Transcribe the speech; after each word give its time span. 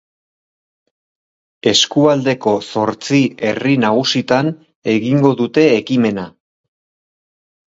Eskualdeko 1.71 2.53
zortzi 2.69 3.19
herri 3.51 3.75
nagusitan 3.83 4.51
egingo 4.95 5.33
dute 5.45 5.69
ekimena. 5.77 6.27